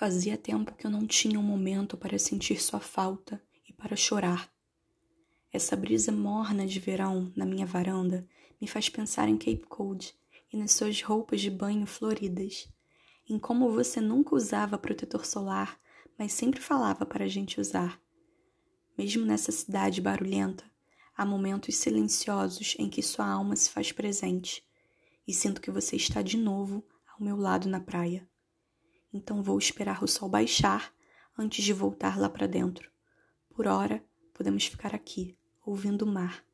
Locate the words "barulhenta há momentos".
20.00-21.76